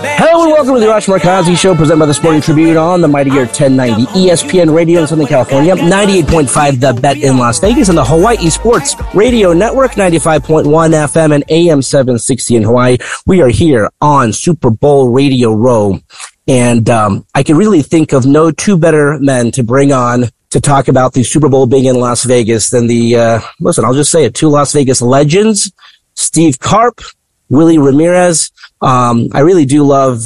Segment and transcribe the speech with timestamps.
[0.00, 3.08] Hello and welcome to the Arash Markazi Show, presented by the Sporting Tribune on the
[3.08, 8.04] Mightier 1090 ESPN Radio in Southern California, 98.5 The Bet in Las Vegas, and the
[8.04, 12.98] Hawaii Sports Radio Network, 95.1 FM and AM 760 in Hawaii.
[13.26, 15.98] We are here on Super Bowl Radio Row.
[16.46, 20.60] And um, I can really think of no two better men to bring on to
[20.60, 24.12] talk about the Super Bowl being in Las Vegas than the, uh, listen, I'll just
[24.12, 25.72] say it, two Las Vegas legends,
[26.14, 27.00] Steve Carp,
[27.48, 28.50] Willie Ramirez.
[28.80, 30.22] Um, I really do love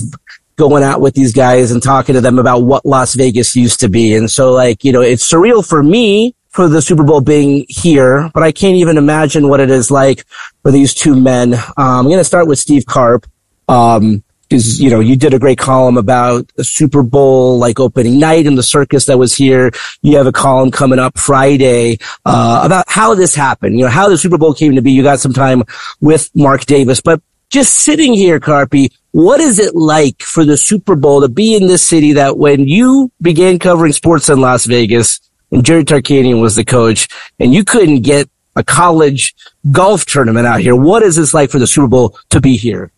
[0.57, 3.89] going out with these guys and talking to them about what Las Vegas used to
[3.89, 4.15] be.
[4.15, 8.31] And so like, you know, it's surreal for me for the Super Bowl being here,
[8.35, 10.25] but I can't even imagine what it is like
[10.63, 11.55] for these two men.
[11.55, 13.27] Um, I'm going to start with Steve Carp.
[13.69, 18.19] Um, because you know you did a great column about the Super Bowl like opening
[18.19, 19.73] night and the circus that was here.
[20.03, 23.79] You have a column coming up Friday uh, about how this happened.
[23.79, 24.93] You know how the Super Bowl came to be.
[24.93, 25.63] You got some time
[26.01, 30.97] with Mark Davis, but just sitting here, Carpy, what is it like for the Super
[30.97, 35.21] Bowl to be in this city that when you began covering sports in Las Vegas
[35.51, 37.09] and Jerry Tarkanian was the coach
[37.39, 39.35] and you couldn't get a college
[39.71, 40.77] golf tournament out here?
[40.77, 42.91] What is this like for the Super Bowl to be here?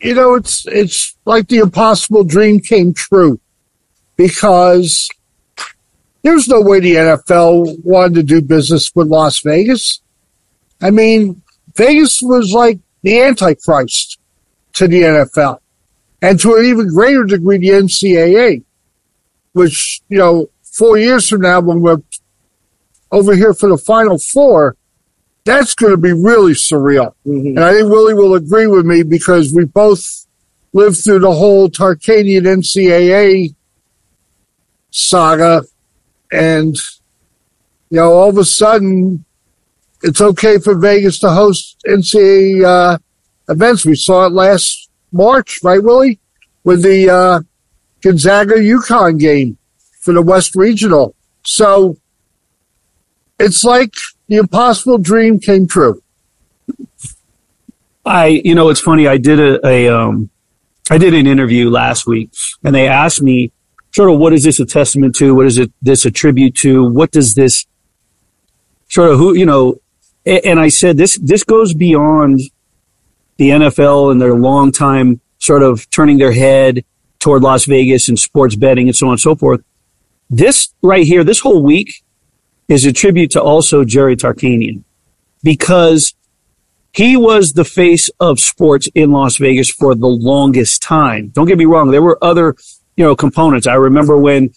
[0.00, 3.40] You know, it's it's like the impossible dream came true
[4.16, 5.08] because
[6.22, 10.00] there's no way the NFL wanted to do business with Las Vegas.
[10.82, 11.42] I mean,
[11.76, 14.18] Vegas was like the Antichrist
[14.74, 15.58] to the NFL
[16.22, 18.62] and to an even greater degree, the NCAA,
[19.52, 21.98] which, you know, four years from now, when we're
[23.10, 24.76] over here for the final four,
[25.44, 27.14] that's going to be really surreal.
[27.26, 27.56] Mm-hmm.
[27.56, 30.02] And I think Willie will agree with me because we both
[30.72, 33.54] lived through the whole Tarkanian NCAA
[34.90, 35.62] saga.
[36.32, 36.76] And,
[37.90, 39.24] you know, all of a sudden,
[40.02, 42.98] it's okay for Vegas to host NCAA uh,
[43.48, 43.84] events.
[43.84, 46.20] We saw it last March, right, Willie?
[46.64, 47.40] With the uh,
[48.02, 49.58] Gonzaga UConn game
[50.00, 51.14] for the West Regional.
[51.44, 51.96] So
[53.38, 53.94] it's like
[54.30, 56.02] the impossible dream came true.
[58.06, 59.08] I, you know, it's funny.
[59.08, 60.30] I did a, a um,
[60.88, 62.30] I did an interview last week,
[62.64, 63.52] and they asked me
[63.92, 65.34] sort of what is this a testament to?
[65.34, 66.88] What is it this a tribute to?
[66.88, 67.66] What does this
[68.88, 69.80] sort of who you know?
[70.24, 72.40] And I said this this goes beyond
[73.36, 76.84] the NFL and their long time sort of turning their head
[77.18, 79.62] toward Las Vegas and sports betting and so on and so forth.
[80.28, 82.04] This right here, this whole week
[82.70, 84.84] is a tribute to also Jerry Tarkanian
[85.42, 86.14] because
[86.92, 91.28] he was the face of sports in Las Vegas for the longest time.
[91.28, 91.90] Don't get me wrong.
[91.90, 92.54] There were other,
[92.96, 93.66] you know, components.
[93.66, 94.50] I remember when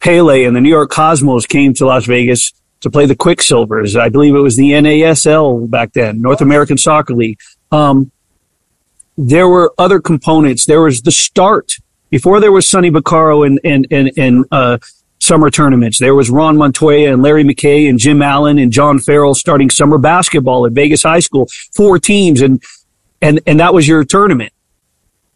[0.00, 3.98] Pele and the New York Cosmos came to Las Vegas to play the Quicksilvers.
[3.98, 7.40] I believe it was the NASL back then, North American Soccer League.
[7.72, 8.12] Um,
[9.18, 10.66] there were other components.
[10.66, 11.72] There was the start
[12.10, 14.78] before there was Sonny Vaccaro and, and, and, and, uh,
[15.26, 15.98] summer tournaments.
[15.98, 19.98] There was Ron Montoya and Larry McKay and Jim Allen and John Farrell starting summer
[19.98, 22.62] basketball at Vegas High School, four teams, and
[23.20, 24.52] and and that was your tournament.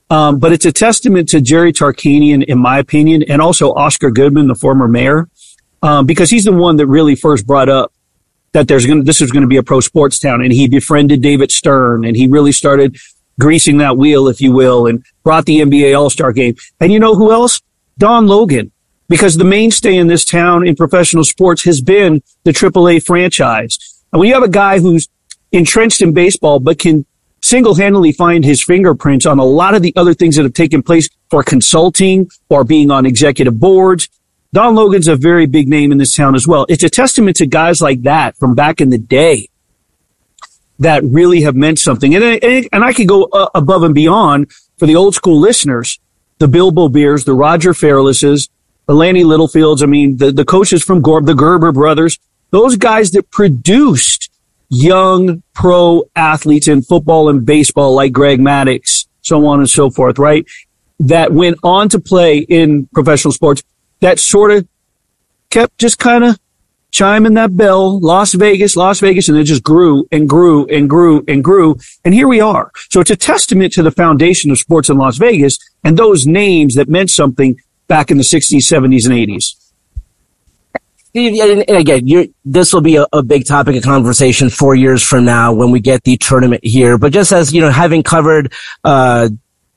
[0.08, 4.48] Um, but it's a testament to Jerry Tarkanian, in my opinion, and also Oscar Goodman,
[4.48, 5.28] the former mayor,
[5.82, 7.92] um, because he's the one that really first brought up
[8.52, 11.20] that there's going this is going to be a pro sports town, and he befriended
[11.20, 12.96] David Stern, and he really started
[13.38, 16.54] greasing that wheel, if you will, and brought the NBA All Star game.
[16.80, 17.60] And you know who else?
[17.98, 18.72] Don Logan
[19.10, 23.76] because the mainstay in this town in professional sports has been the AAA franchise.
[24.12, 25.08] And when you have a guy who's
[25.50, 27.04] entrenched in baseball, but can
[27.42, 31.08] single-handedly find his fingerprints on a lot of the other things that have taken place
[31.28, 34.08] for consulting or being on executive boards.
[34.52, 36.64] Don Logan's a very big name in this town as well.
[36.68, 39.48] It's a testament to guys like that from back in the day
[40.78, 42.14] that really have meant something.
[42.14, 45.98] And, and, and I could go uh, above and beyond for the old school listeners,
[46.38, 48.48] the Bilbo Beers, the Roger Fairlesses,
[48.94, 49.82] Lanny Littlefields.
[49.82, 52.18] I mean, the, the coaches from Gorb, the Gerber brothers,
[52.50, 54.30] those guys that produced
[54.68, 60.18] young pro athletes in football and baseball like Greg Maddux, so on and so forth,
[60.18, 60.46] right?
[60.98, 63.62] That went on to play in professional sports
[64.00, 64.66] that sort of
[65.50, 66.38] kept just kind of
[66.90, 71.24] chiming that bell, Las Vegas, Las Vegas, and it just grew and grew and grew
[71.28, 71.76] and grew.
[72.04, 72.70] And here we are.
[72.90, 76.74] So it's a testament to the foundation of sports in Las Vegas and those names
[76.74, 77.56] that meant something
[77.90, 79.56] back in the 60s, 70s, and 80s.
[81.12, 85.52] And again, this will be a, a, big topic of conversation four years from now
[85.52, 86.98] when we get the tournament here.
[86.98, 88.52] But just as, you know, having covered,
[88.84, 89.28] uh,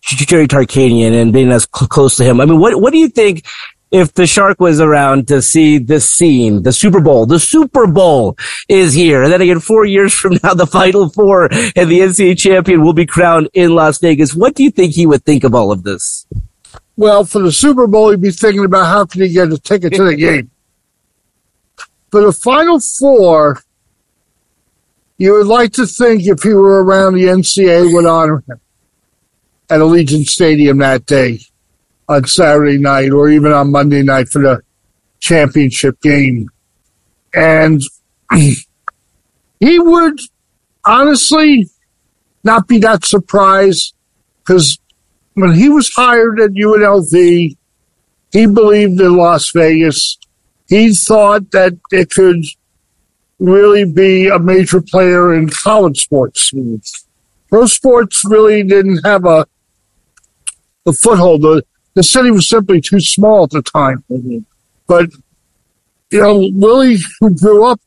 [0.03, 3.09] Jerry Tarkanian and being as cl- close to him, I mean, what, what do you
[3.09, 3.43] think
[3.89, 8.37] if the shark was around to see this scene, the Super Bowl, the Super Bowl
[8.69, 9.23] is here.
[9.23, 12.93] And then again, four years from now, the final four and the NCAA champion will
[12.93, 14.35] be crowned in Las Vegas.
[14.35, 16.27] What do you think he would think of all of this?
[16.95, 19.93] Well, for the Super Bowl, he'd be thinking about how can he get a ticket
[19.93, 20.51] to the game.
[22.11, 23.63] For the Final Four,
[25.17, 28.61] you would like to think if he were around, the NCAA would honor him
[29.69, 31.39] at Allegiant Stadium that day
[32.07, 34.61] on Saturday night or even on Monday night for the
[35.19, 36.49] championship game.
[37.33, 37.81] And
[38.33, 40.19] he would
[40.85, 41.67] honestly
[42.43, 43.95] not be that surprised
[44.39, 44.77] because
[45.35, 47.57] when he was hired at UNLV,
[48.31, 50.17] he believed in Las Vegas
[50.67, 52.43] he thought that it could
[53.39, 56.51] really be a major player in college sports.
[57.49, 59.45] Pro sports really didn't have a,
[60.85, 61.41] a foothold.
[61.41, 61.63] The,
[61.93, 64.03] the city was simply too small at the time.
[64.87, 65.09] But,
[66.11, 67.79] you know, Willie, who grew up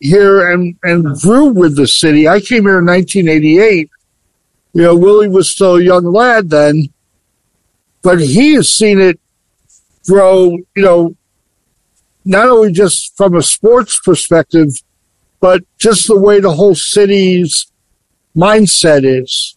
[0.00, 3.90] here and, and grew with the city, I came here in 1988.
[4.74, 6.88] You know, Willie was still a young lad then,
[8.04, 9.18] but he has seen it
[10.06, 11.16] grow, you know,
[12.24, 14.68] not only just from a sports perspective,
[15.40, 17.66] but just the way the whole city's
[18.36, 19.56] mindset is.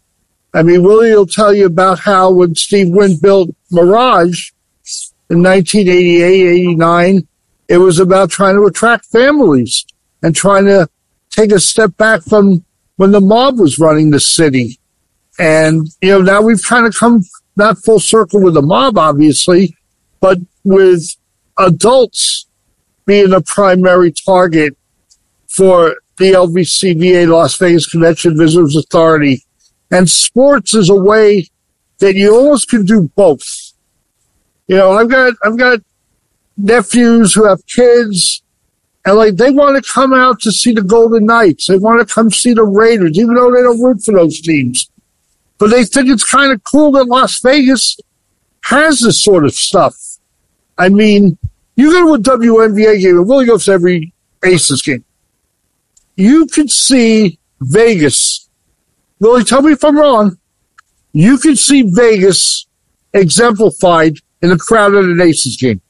[0.53, 4.51] I mean, Willie will tell you about how when Steve Wynn built Mirage
[5.29, 7.27] in 1988, 89,
[7.67, 9.85] it was about trying to attract families
[10.23, 10.89] and trying to
[11.29, 12.63] take a step back from
[12.95, 14.79] when the mob was running the city.
[15.37, 17.23] And, you know, now we've kind of come
[17.57, 19.75] not full circle with the mob, obviously,
[20.19, 21.03] but with
[21.57, 22.47] adults
[23.05, 24.77] being a primary target
[25.47, 29.43] for the LVCVA Las Vegas Convention Visitors Authority.
[29.91, 31.47] And sports is a way
[31.99, 33.73] that you almost can do both.
[34.67, 35.79] You know, I've got, I've got
[36.57, 38.43] nephews who have kids
[39.07, 41.67] and like they want to come out to see the Golden Knights.
[41.67, 44.91] They want to come see the Raiders, even though they don't root for those teams.
[45.59, 47.97] But they think it's kind of cool that Las Vegas
[48.65, 49.95] has this sort of stuff.
[50.77, 51.37] I mean,
[51.75, 54.13] you go to a WNBA game, and Willie goes to every
[54.43, 55.03] Aces game.
[56.15, 58.49] You could see Vegas.
[59.19, 60.37] Willie, tell me if I'm wrong.
[61.13, 62.67] You could see Vegas
[63.13, 65.81] exemplified in the crowd at an Aces game.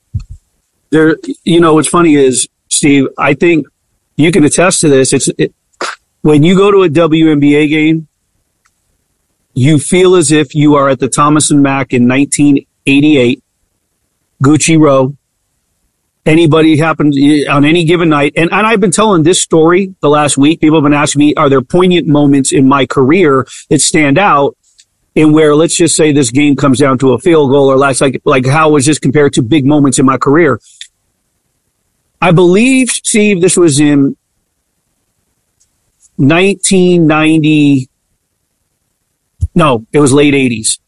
[0.90, 3.68] There, you know, what's funny is, Steve, I think
[4.16, 5.12] you can attest to this.
[5.12, 5.54] It's it,
[6.22, 8.07] when you go to a WNBA game,
[9.58, 13.44] you feel as if you are at the Thomas and Mack in 1988,
[14.44, 15.18] Gucci Row,
[16.28, 17.18] anybody happens
[17.50, 18.34] on any given night.
[18.38, 20.62] And, and I've been telling this story the last week.
[20.62, 24.56] People have been asking me, are there poignant moments in my career that stand out?
[25.16, 28.00] in where let's just say this game comes down to a field goal or less
[28.02, 30.60] like like how was this compared to big moments in my career
[32.22, 34.16] i believe steve this was in
[36.18, 37.90] 1990
[39.58, 40.80] no it was late 80s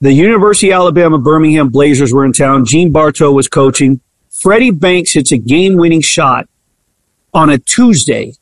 [0.00, 4.00] the university of alabama birmingham blazers were in town gene bartow was coaching
[4.40, 6.48] Freddie Banks hits a game winning shot
[7.34, 8.32] on a Tuesday.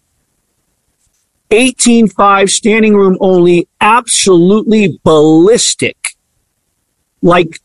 [1.51, 6.17] 18-5 standing room only, absolutely ballistic.
[7.21, 7.59] Like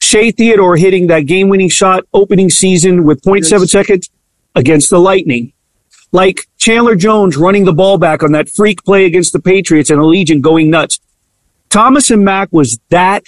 [0.00, 4.08] Shea Theodore hitting that game winning shot opening season with 0.7 seconds
[4.54, 5.52] against the Lightning.
[6.12, 9.98] Like Chandler Jones running the ball back on that freak play against the Patriots and
[9.98, 11.00] Allegiant going nuts.
[11.70, 13.24] Thomas and Mack was that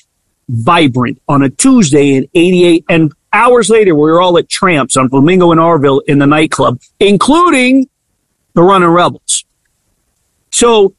[0.48, 5.08] vibrant on a Tuesday in 88 and Hours later, we were all at Tramps on
[5.08, 7.88] Flamingo and Arville in the nightclub, including
[8.52, 9.44] the Running Rebels.
[10.50, 10.94] So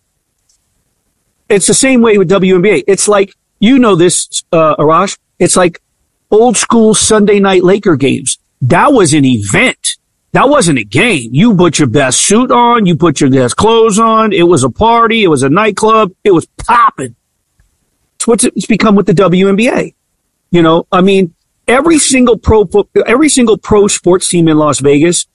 [1.48, 2.86] it's the same way with WNBA.
[2.88, 5.18] It's like, you know this, uh, Arash.
[5.38, 5.80] It's like
[6.32, 8.40] old school Sunday night Laker games.
[8.62, 9.98] That was an event.
[10.32, 11.30] That wasn't a game.
[11.36, 12.88] You put your best suit on.
[12.88, 14.34] You put your best clothes on.
[14.34, 15.24] It was a party.
[15.24, 16.14] It was a nightclub.
[16.24, 17.16] It was popping.
[18.24, 19.96] It's what it's become with the WNBA.
[20.50, 21.36] You know, I mean,
[21.68, 22.70] every single pro
[23.06, 25.26] every single pro sports team in Las Vegas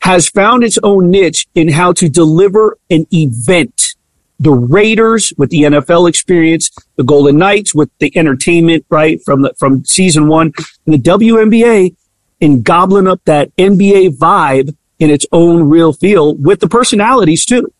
[0.00, 3.94] has found its own niche in how to deliver an event.
[4.40, 9.54] The Raiders with the NFL experience, the Golden Knights with the entertainment, right, from the,
[9.56, 10.52] from season one,
[10.84, 11.94] and the WNBA
[12.40, 17.72] in gobbling up that NBA vibe in its own real feel with the personalities too.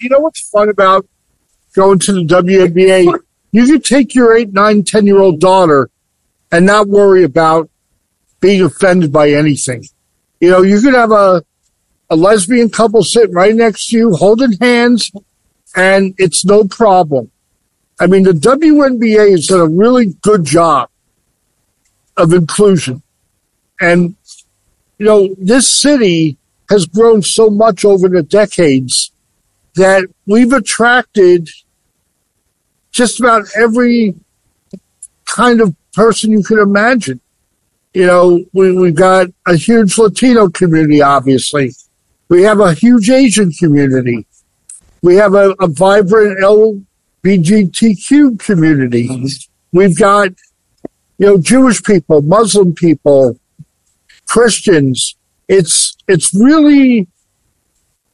[0.00, 1.04] You know what's fun about
[1.74, 3.24] going to the WNBA?
[3.50, 5.90] You could take your eight, nine, ten year old daughter
[6.52, 7.70] and not worry about
[8.40, 9.84] being offended by anything.
[10.40, 11.42] You know, you could have a,
[12.10, 15.10] a lesbian couple sitting right next to you, holding hands,
[15.74, 17.30] and it's no problem.
[18.00, 20.88] I mean, the WNBA has done a really good job
[22.16, 23.02] of inclusion.
[23.80, 24.14] And,
[24.98, 26.36] you know, this city
[26.68, 29.10] has grown so much over the decades
[29.74, 31.48] that we've attracted
[32.98, 34.12] just about every
[35.24, 37.20] kind of person you could imagine.
[37.94, 41.70] You know, we, we've got a huge Latino community, obviously.
[42.28, 44.26] We have a huge Asian community.
[45.00, 49.08] We have a, a vibrant LGBTQ community.
[49.08, 49.78] Mm-hmm.
[49.78, 50.30] We've got,
[51.18, 53.38] you know, Jewish people, Muslim people,
[54.26, 55.14] Christians.
[55.46, 57.06] It's, it's really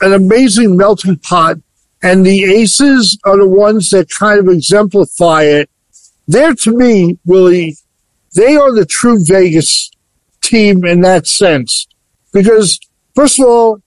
[0.03, 1.57] an amazing melting pot.
[2.04, 5.70] And the aces are the ones that kind of exemplify it.
[6.28, 7.76] They're to me, Willie,
[8.34, 9.90] they are the true Vegas
[10.42, 11.87] team in that sense.
[12.30, 12.78] Because
[13.14, 13.80] first of all,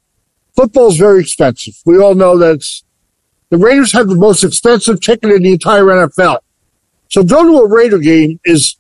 [0.56, 1.76] football is very expensive.
[1.86, 2.66] We all know that
[3.50, 6.40] the Raiders have the most expensive ticket in the entire NFL.
[7.10, 8.76] So going to a Raider game is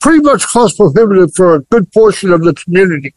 [0.00, 3.12] pretty much cost prohibitive for a good portion of the community.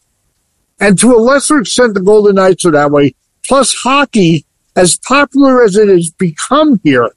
[0.79, 3.13] And to a lesser extent, the Golden Knights are that way.
[3.47, 4.44] Plus hockey,
[4.75, 7.10] as popular as it has become here,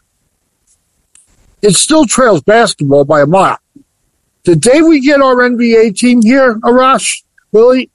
[1.62, 3.59] it still trails basketball by a mile.
[4.45, 7.23] The day we get our NBA team here, Arash,
[7.53, 7.91] Willie,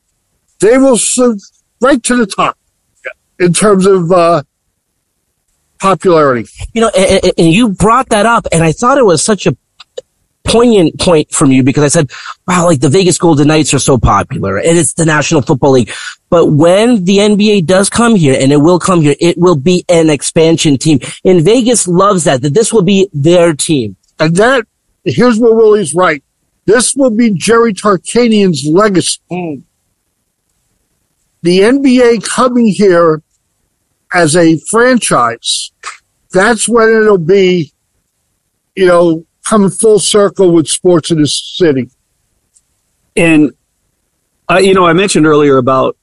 [0.60, 0.98] they will
[1.82, 2.58] right to the top
[3.40, 4.44] in terms of uh,
[5.80, 6.50] popularity.
[6.74, 9.58] You know, and, and, you brought that up, and I thought it was such a
[10.44, 12.12] poignant point from you because I said,
[12.48, 15.92] wow, like the Vegas Golden Knights are so popular and it's the National Football League.
[16.30, 19.86] But when the NBA does come here and it will come here, it will be
[19.90, 21.00] an expansion team.
[21.24, 23.96] And Vegas loves that, that this will be their team.
[24.20, 24.66] And that,
[25.04, 26.24] here's where Willie's right.
[26.66, 29.20] This will be Jerry Tarkanian's legacy.
[29.32, 29.64] Mm.
[31.42, 33.22] The NBA coming here
[34.14, 35.72] as a franchise,
[36.32, 37.74] that's when it'll be,
[38.76, 41.90] you know, coming full circle with sports in this city.
[43.16, 43.52] And,
[44.50, 45.98] uh, you know, I mentioned earlier about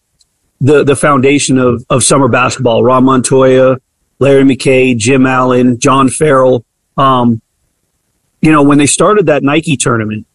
[0.60, 3.78] the, the foundation of, of summer basketball, Ron Montoya,
[4.18, 6.64] Larry McKay, Jim Allen, John Farrell.
[6.96, 7.40] Um,
[8.42, 10.26] you know, when they started that Nike tournament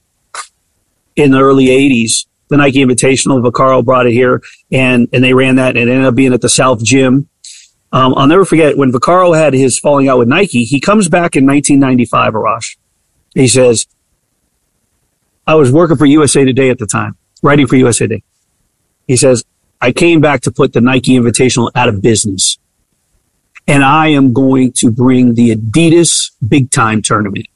[1.15, 5.55] in the early 80s, the Nike Invitational, Vaccaro brought it here and, and they ran
[5.55, 7.29] that and it ended up being at the South Gym.
[7.91, 11.35] Um, I'll never forget when Vaccaro had his falling out with Nike, he comes back
[11.35, 12.77] in 1995, Arash.
[13.35, 13.85] He says,
[15.45, 18.23] I was working for USA Today at the time, writing for USA Today.
[19.07, 19.43] He says,
[19.79, 22.57] I came back to put the Nike Invitational out of business.
[23.67, 27.47] And I am going to bring the Adidas Big Time Tournament.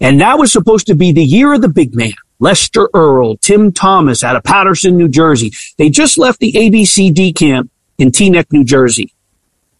[0.00, 2.12] And that was supposed to be the year of the big man.
[2.38, 5.52] Lester Earl, Tim Thomas out of Paterson, New Jersey.
[5.76, 9.14] They just left the ABCD camp in Teaneck, New Jersey.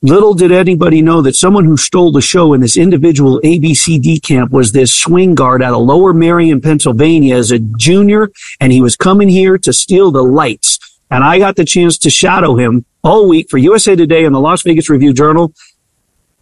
[0.02, 4.50] Little did anybody know that someone who stole the show in this individual ABCD camp
[4.50, 8.30] was this swing guard out of Lower Merion, Pennsylvania as a junior,
[8.60, 10.78] and he was coming here to steal the lights.
[11.10, 14.40] And I got the chance to shadow him all week for USA Today and the
[14.40, 15.52] Las Vegas Review Journal.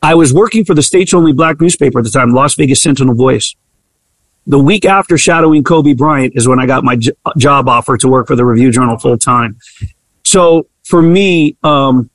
[0.01, 3.17] I was working for the state's only black newspaper at the time, Las Vegas Sentinel
[3.17, 3.57] Voice.
[4.47, 8.09] The week after shadowing Kobe Bryant is when I got my j- job offer to
[8.09, 9.59] work for the Review Journal full time.
[10.25, 12.09] So for me, um,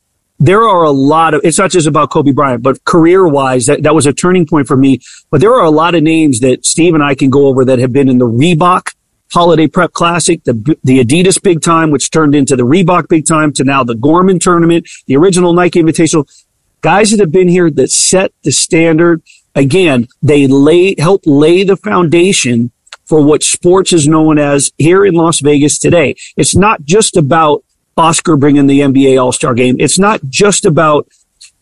[0.43, 3.83] there are a lot of, it's not just about Kobe Bryant, but career wise, that,
[3.83, 4.99] that was a turning point for me.
[5.31, 7.79] But there are a lot of names that Steve and I can go over that
[7.79, 8.93] have been in the Reebok
[9.31, 13.53] Holiday Prep Classic, the, the Adidas Big Time, which turned into the Reebok Big Time
[13.53, 16.27] to now the Gorman Tournament, the original Nike Invitational.
[16.81, 19.23] Guys that have been here that set the standard.
[19.55, 22.71] Again, they lay, help lay the foundation
[23.05, 26.15] for what sports is known as here in Las Vegas today.
[26.35, 27.63] It's not just about
[27.97, 29.77] Oscar bringing the NBA All Star game.
[29.79, 31.07] It's not just about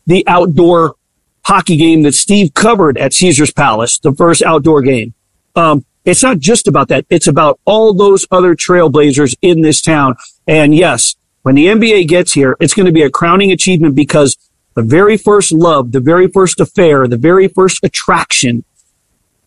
[0.06, 0.96] the outdoor
[1.44, 5.14] hockey game that Steve covered at Caesar's Palace, the first outdoor game.
[5.56, 7.06] Um, it's not just about that.
[7.10, 10.16] It's about all those other trailblazers in this town.
[10.48, 14.38] And yes, when the NBA gets here, it's going to be a crowning achievement because
[14.74, 18.64] the very first love, the very first affair, the very first attraction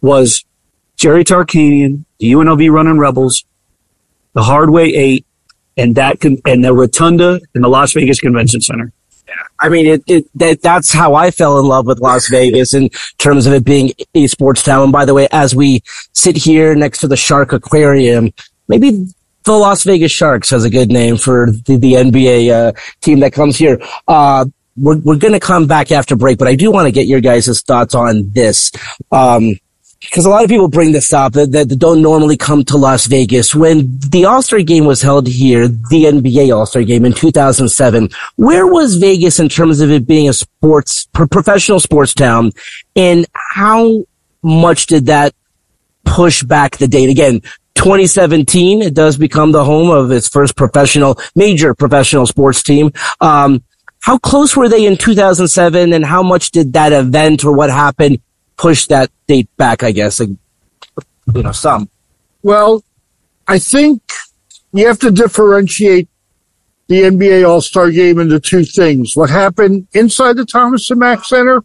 [0.00, 0.44] was
[0.96, 3.44] Jerry Tarkanian, the UNLV running Rebels,
[4.32, 5.26] the Hardway Eight,
[5.76, 8.92] and that and the rotunda in the Las Vegas Convention Center.
[9.58, 12.90] I mean, it, it that, that's how I fell in love with Las Vegas in
[13.18, 14.84] terms of it being a sports town.
[14.84, 18.32] And by the way, as we sit here next to the Shark Aquarium,
[18.68, 19.06] maybe
[19.44, 23.32] the Las Vegas Sharks has a good name for the, the NBA uh, team that
[23.32, 23.80] comes here.
[24.08, 27.06] Uh, we're, we're going to come back after break, but I do want to get
[27.06, 28.72] your guys' thoughts on this.
[29.12, 29.54] Um,
[30.04, 33.06] because a lot of people bring this up that, that don't normally come to Las
[33.06, 33.54] Vegas.
[33.54, 38.96] When the All-Star game was held here, the NBA All-Star game in 2007, where was
[38.96, 42.52] Vegas in terms of it being a sports, professional sports town?
[42.94, 44.04] And how
[44.42, 45.34] much did that
[46.04, 47.08] push back the date?
[47.08, 47.40] Again,
[47.74, 52.92] 2017, it does become the home of its first professional, major professional sports team.
[53.20, 53.64] Um,
[54.00, 58.20] how close were they in 2007 and how much did that event or what happened
[58.56, 60.30] push that date back, I guess, like,
[61.34, 61.88] you know, some.
[62.42, 62.84] Well,
[63.48, 64.02] I think
[64.72, 66.08] you have to differentiate
[66.88, 69.16] the NBA All Star game into two things.
[69.16, 71.64] What happened inside the Thomas and Mack Center,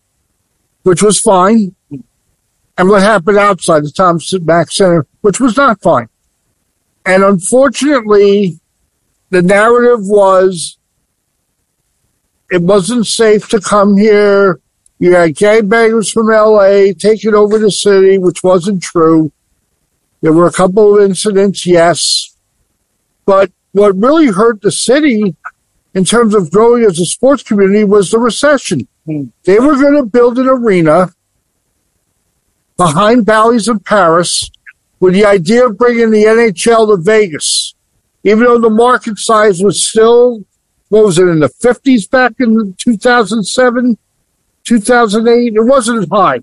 [0.83, 1.75] which was fine,
[2.77, 6.07] and what happened outside the Thomas and Mack Center, which was not fine.
[7.05, 8.59] And unfortunately,
[9.29, 10.77] the narrative was
[12.49, 14.59] it wasn't safe to come here
[14.99, 19.31] you had gangbangers from LA taking over the city, which wasn't true.
[20.21, 22.35] There were a couple of incidents, yes.
[23.25, 25.35] But what really hurt the city
[25.93, 28.87] in terms of growing as a sports community was the recession.
[29.05, 29.25] Hmm.
[29.45, 31.13] They were going to build an arena
[32.75, 34.49] behind Bally's in Paris
[34.99, 37.73] with the idea of bringing the NHL to Vegas.
[38.23, 40.43] Even though the market size was still,
[40.89, 43.97] what was it, in the 50s back in 2007?
[44.63, 46.41] 2008, it wasn't high.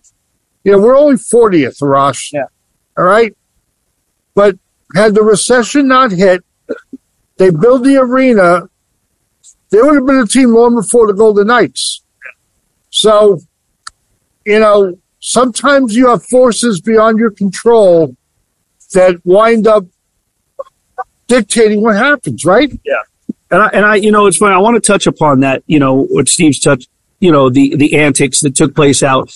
[0.65, 2.31] You know, we're only 40th, Rush.
[2.33, 2.47] Yeah.
[2.99, 3.37] All right.
[4.35, 4.59] But
[4.95, 6.45] had the recession not hit,
[7.37, 8.69] they built the arena,
[9.71, 12.03] they would have been a team long before the Golden Knights.
[12.91, 13.41] So,
[14.45, 18.17] you know, sometimes you have forces beyond your control
[18.93, 19.85] that wind up
[21.27, 22.71] dictating what happens, right?
[22.85, 23.03] Yeah.
[23.51, 24.55] And I, and I, you know, it's funny.
[24.55, 26.89] I want to touch upon that, you know, what Steve's touched
[27.21, 29.35] you know, the, the antics that took place out.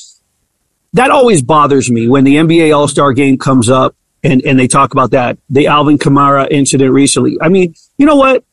[0.93, 4.67] That always bothers me when the NBA All Star game comes up and, and they
[4.67, 7.39] talk about that, the Alvin Kamara incident recently.
[7.41, 8.45] I mean, you know what?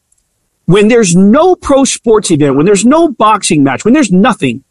[0.65, 4.63] When there's no pro sports event, when there's no boxing match, when there's nothing,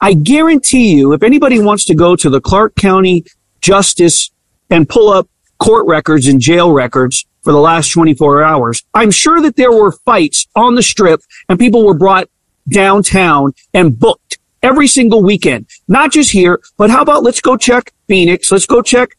[0.00, 3.24] I guarantee you, if anybody wants to go to the Clark County
[3.60, 4.30] Justice
[4.70, 9.40] and pull up court records and jail records for the last 24 hours, I'm sure
[9.40, 12.28] that there were fights on the strip and people were brought
[12.68, 15.66] downtown and booked every single weekend.
[15.88, 19.16] Not just here, but how about let's go check Phoenix, let's go check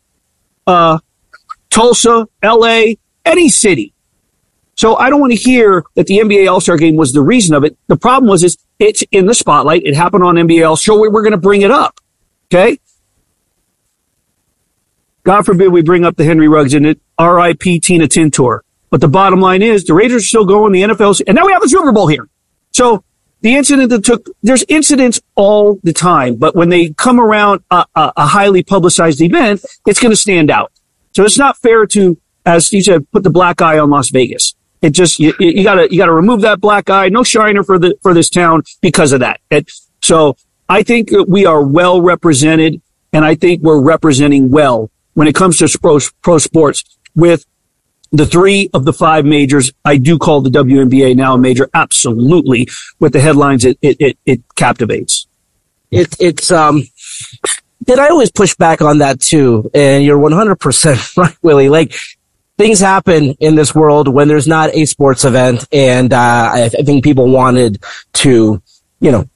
[0.66, 1.00] uh,
[1.70, 2.84] Tulsa, LA,
[3.26, 3.94] any city.
[4.76, 7.64] So I don't want to hear that the NBA All-Star game was the reason of
[7.64, 7.76] it.
[7.88, 9.84] The problem was is it's in the spotlight.
[9.86, 11.00] It happened on NBA All Star.
[11.00, 12.00] We're going to bring it up.
[12.46, 12.80] Okay.
[15.24, 17.02] God forbid we bring up the Henry Ruggs in it.
[17.18, 17.80] R.I.P.
[17.80, 18.60] Tina Tintor.
[18.90, 21.52] But the bottom line is the Raiders are still going, the NFL, and now we
[21.52, 22.30] have the Super Bowl here.
[22.72, 23.04] So
[23.42, 27.86] the incident that took, there's incidents all the time, but when they come around a,
[27.96, 30.72] a, a highly publicized event, it's going to stand out.
[31.16, 34.56] So it's not fair to, as Steve said, put the black eye on Las Vegas.
[34.82, 37.10] It just, you, you gotta, you gotta remove that black eye.
[37.10, 39.40] No shiner for the, for this town because of that.
[39.50, 39.72] It,
[40.02, 40.38] so
[40.70, 45.58] I think we are well represented and I think we're representing well when it comes
[45.60, 46.84] to pro, pro sports
[47.16, 47.46] with
[48.12, 51.70] the three of the five majors, I do call the WNBA now a major.
[51.74, 52.68] Absolutely.
[53.00, 55.28] With the headlines, it, it, it, it captivates.
[55.92, 56.84] It, it's, um,
[57.84, 59.70] did I always push back on that too?
[59.74, 61.70] And you're 100% right, Willie.
[61.70, 61.96] Like
[62.58, 65.68] things happen in this world when there's not a sports event.
[65.72, 66.18] And, uh,
[66.54, 68.62] I, I think people wanted to,
[69.00, 69.30] you know,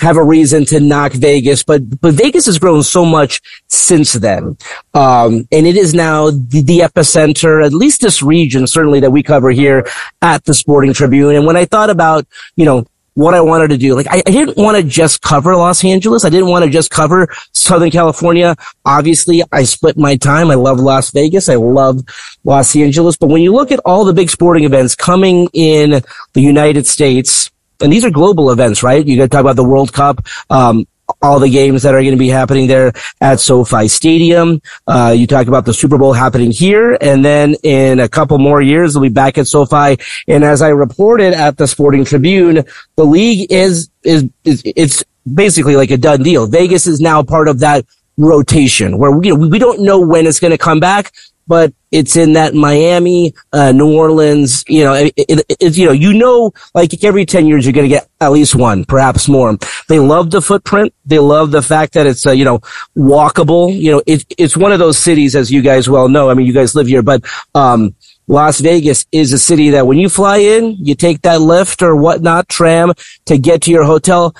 [0.00, 4.56] have a reason to knock Vegas, but but Vegas has grown so much since then,
[4.94, 9.22] um, and it is now the, the, epicenter, at least this region, certainly that we
[9.22, 9.86] cover here
[10.20, 11.36] at the Sporting Tribune.
[11.36, 12.26] And when I thought about,
[12.56, 15.54] you know, what I wanted to do, like I, I didn't want to just cover
[15.54, 18.56] Los Angeles, I didn't want to just cover Southern California.
[18.84, 20.50] Obviously, I split my time.
[20.50, 22.00] I love Las Vegas, I love
[22.44, 26.02] Los Angeles, but when you look at all the big sporting events coming in
[26.32, 27.50] the United States
[27.82, 29.06] and these are global events, right?
[29.06, 30.86] You got to talk about the World Cup, um,
[31.20, 34.62] all the games that are going to be happening there at SoFi Stadium.
[34.86, 38.62] Uh, you talk about the Super Bowl happening here, and then in a couple more
[38.62, 39.98] years, they'll be back at SoFi.
[40.28, 42.64] And as I reported at the Sporting Tribune,
[42.96, 46.46] the league is is, is it's basically like a done deal.
[46.46, 47.84] Vegas is now part of that
[48.18, 51.12] rotation where you know we don't know when it's going to come back,
[51.52, 55.92] but it's in that Miami, uh, New Orleans, you know, it, it, it's, you know,
[55.92, 59.58] you know, like every 10 years, you're going to get at least one, perhaps more.
[59.86, 60.94] They love the footprint.
[61.04, 62.60] They love the fact that it's, uh, you know,
[62.96, 63.78] walkable.
[63.78, 66.30] You know, it, it's one of those cities, as you guys well know.
[66.30, 67.22] I mean, you guys live here, but,
[67.54, 67.94] um,
[68.28, 71.94] Las Vegas is a city that when you fly in, you take that lift or
[71.94, 72.94] whatnot tram
[73.26, 74.34] to get to your hotel.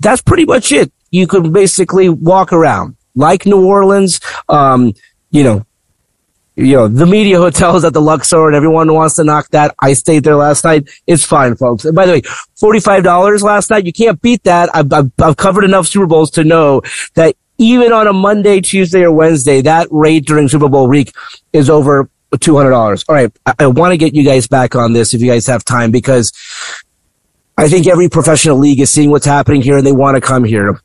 [0.00, 0.90] That's pretty much it.
[1.10, 4.18] You can basically walk around like New Orleans.
[4.48, 4.94] Um,
[5.30, 5.66] you know,
[6.56, 9.74] you know, the media hotels at the Luxor and everyone wants to knock that.
[9.80, 10.88] I stayed there last night.
[11.06, 11.84] It's fine, folks.
[11.84, 13.86] And by the way, $45 last night.
[13.86, 14.74] You can't beat that.
[14.74, 16.82] I've, I've, I've covered enough Super Bowls to know
[17.14, 21.12] that even on a Monday, Tuesday, or Wednesday, that rate during Super Bowl week
[21.52, 23.04] is over $200.
[23.08, 23.32] All right.
[23.46, 25.90] I, I want to get you guys back on this if you guys have time
[25.90, 26.32] because
[27.58, 30.44] I think every professional league is seeing what's happening here and they want to come
[30.44, 30.80] here.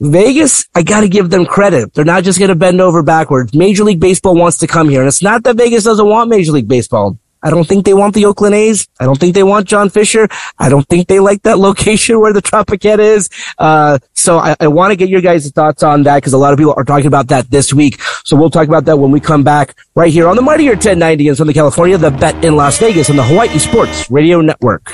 [0.00, 1.92] Vegas, I got to give them credit.
[1.92, 3.54] They're not just going to bend over backwards.
[3.54, 5.00] Major League Baseball wants to come here.
[5.00, 7.18] And it's not that Vegas doesn't want Major League Baseball.
[7.42, 8.86] I don't think they want the Oakland A's.
[8.98, 10.28] I don't think they want John Fisher.
[10.58, 13.30] I don't think they like that location where the Tropicana is.
[13.58, 16.52] Uh, so I, I want to get your guys' thoughts on that because a lot
[16.52, 18.00] of people are talking about that this week.
[18.24, 21.28] So we'll talk about that when we come back right here on the Mightier 1090
[21.28, 24.92] in Southern California, the bet in Las Vegas on the Hawaii Sports Radio Network.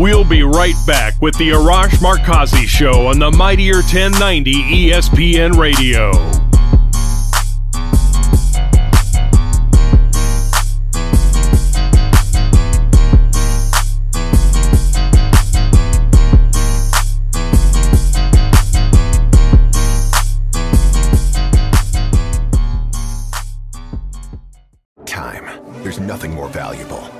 [0.00, 6.10] We'll be right back with the Arash Markazi Show on the Mightier 1090 ESPN Radio.
[25.04, 25.82] Time.
[25.82, 27.19] There's nothing more valuable.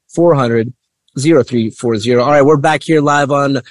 [0.13, 0.73] 400
[1.17, 2.15] 0340.
[2.15, 3.61] All right, we're back here live on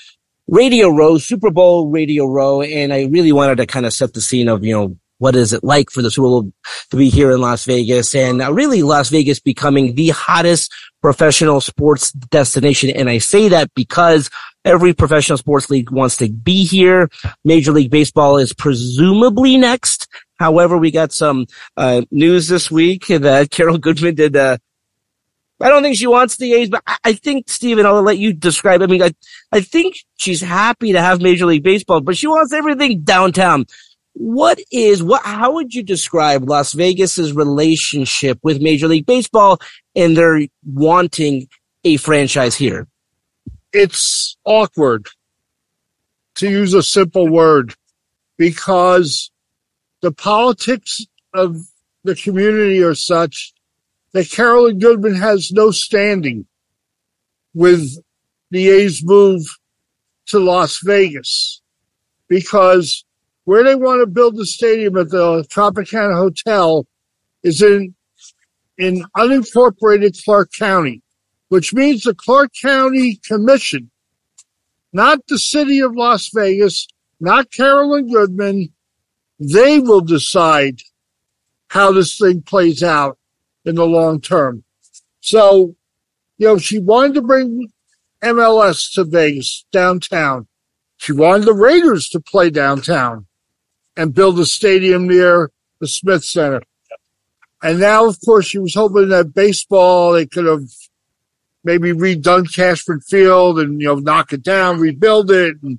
[0.46, 4.20] Radio Row, Super Bowl Radio Row, and I really wanted to kind of set the
[4.20, 6.52] scene of, you know, what is it like for the Super Bowl
[6.90, 10.72] to be here in Las Vegas and really Las Vegas becoming the hottest
[11.02, 12.90] professional sports destination.
[12.90, 14.30] And I say that because
[14.64, 17.08] every professional sports league wants to be here.
[17.44, 20.08] Major League Baseball is presumably next.
[20.38, 24.56] However, we got some uh, news this week that Carolyn Goodman did uh,
[25.60, 28.82] I don't think she wants the A's, but I, think, Steven, I'll let you describe.
[28.82, 29.12] I mean, I,
[29.52, 33.66] I think she's happy to have Major League Baseball, but she wants everything downtown.
[34.14, 39.60] What is, what, how would you describe Las Vegas's relationship with Major League Baseball
[39.94, 41.48] and their wanting
[41.84, 42.88] a franchise here?
[43.72, 45.08] It's awkward
[46.36, 47.74] to use a simple word
[48.36, 49.30] because
[50.00, 51.56] the politics of
[52.04, 53.52] the community are such
[54.12, 56.46] that Carolyn Goodman has no standing
[57.54, 57.96] with
[58.50, 59.42] the A's move
[60.26, 61.62] to Las Vegas
[62.28, 63.04] because
[63.44, 66.86] where they want to build the stadium at the Tropicana Hotel
[67.42, 67.94] is in
[68.78, 71.02] in unincorporated Clark County,
[71.48, 73.90] which means the Clark County Commission,
[74.92, 76.86] not the city of Las Vegas,
[77.20, 78.70] not Carolyn Goodman,
[79.38, 80.80] they will decide
[81.68, 83.18] how this thing plays out
[83.64, 84.64] in the long term.
[85.20, 85.76] So,
[86.38, 87.70] you know, she wanted to bring
[88.22, 90.46] MLS to Vegas downtown.
[90.96, 93.26] She wanted the Raiders to play downtown
[93.96, 96.62] and build a stadium near the Smith Center.
[97.62, 100.64] And now, of course, she was hoping that baseball, they could have
[101.62, 105.78] maybe redone Cashman Field and, you know, knock it down, rebuild it, and,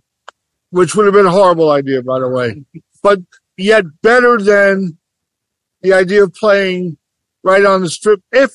[0.70, 2.64] which would have been a horrible idea, by the way,
[3.02, 3.20] but
[3.58, 4.98] yet better than
[5.82, 6.98] the idea of playing
[7.44, 8.22] right on the strip.
[8.32, 8.54] If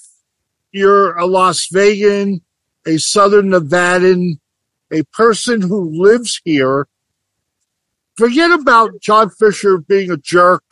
[0.72, 2.42] you're a Las Vegan,
[2.86, 4.38] a Southern Nevadan,
[4.92, 6.86] a person who lives here,
[8.16, 10.64] forget about John Fisher being a jerk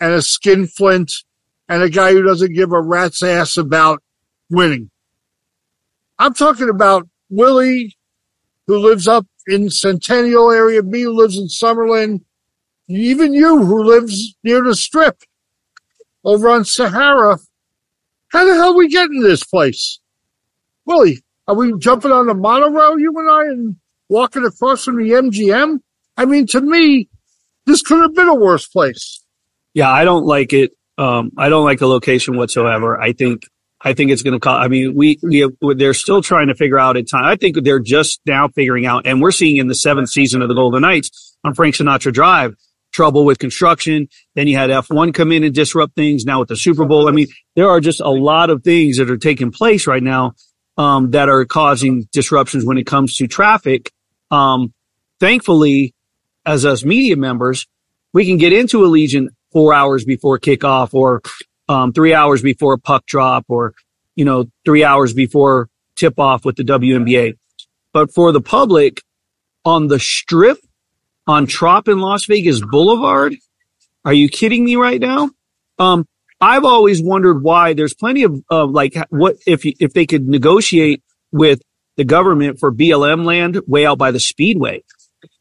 [0.00, 1.12] and a skinflint
[1.68, 4.02] and a guy who doesn't give a rat's ass about
[4.50, 4.90] winning.
[6.18, 7.96] I'm talking about Willie,
[8.66, 12.20] who lives up in Centennial area, me who lives in Summerlin,
[12.88, 15.22] even you who lives near the strip
[16.24, 17.38] over on Sahara.
[18.28, 20.00] How the hell are we getting to this place?
[20.86, 23.76] Willie, are we jumping on the monorail, you and I, and
[24.08, 25.80] walking across from the MGM?
[26.16, 27.08] I mean, to me,
[27.66, 29.24] this could have been a worse place.
[29.74, 30.72] Yeah, I don't like it.
[30.98, 33.00] Um, I don't like the location whatsoever.
[33.00, 33.44] I think
[33.84, 34.62] I think it's going to cost.
[34.64, 37.24] I mean, we, we have, they're still trying to figure out a time.
[37.24, 40.48] I think they're just now figuring out, and we're seeing in the seventh season of
[40.48, 42.54] the Golden Knights on Frank Sinatra Drive,
[42.92, 44.08] trouble with construction.
[44.34, 46.24] Then you had F1 come in and disrupt things.
[46.24, 47.08] Now with the Super Bowl.
[47.08, 50.34] I mean, there are just a lot of things that are taking place right now,
[50.76, 53.90] um, that are causing disruptions when it comes to traffic.
[54.30, 54.72] Um,
[55.20, 55.94] thankfully,
[56.46, 57.66] as us media members,
[58.12, 61.22] we can get into Allegiant four hours before kickoff or
[61.68, 63.74] um, three hours before puck drop or,
[64.16, 67.34] you know, three hours before tip off with the WNBA.
[67.92, 69.02] But for the public
[69.64, 70.58] on the strip
[71.26, 73.34] on Trop in Las Vegas Boulevard,
[74.04, 75.30] are you kidding me right now?
[75.78, 76.06] Um,
[76.40, 81.02] I've always wondered why there's plenty of, uh, like what if, if they could negotiate
[81.30, 81.62] with
[81.96, 84.82] the government for BLM land way out by the speedway.